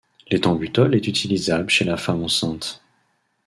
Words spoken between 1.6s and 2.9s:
chez la femme enceinte.